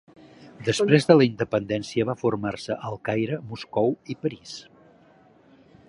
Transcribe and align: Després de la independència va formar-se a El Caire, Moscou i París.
Després 0.69 1.03
de 1.09 1.17
la 1.17 1.25
independència 1.27 2.07
va 2.11 2.17
formar-se 2.21 2.79
a 2.79 2.91
El 2.93 2.99
Caire, 3.11 3.39
Moscou 3.53 3.95
i 4.15 4.17
París. 4.25 4.57